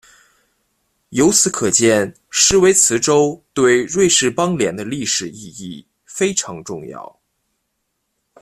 [1.09, 7.19] 由此可见施维茨州对瑞士邦联的历史意义非常重要。